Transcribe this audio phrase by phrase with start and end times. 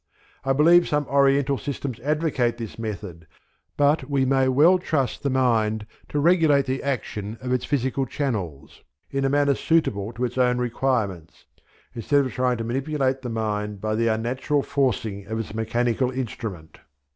[0.43, 3.27] I believe some Oriental systems advocate this method,
[3.77, 8.81] but we may well trust the mind to regulate the action of its physical channels
[9.11, 11.45] in a manner suitable to its own requirements,
[11.93, 16.79] instead of trying to manipulate the mind by the unnatural forcing of its mechanical instrument.